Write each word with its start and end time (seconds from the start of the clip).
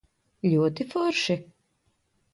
Ļoti 0.53 0.87
forši? 0.95 1.39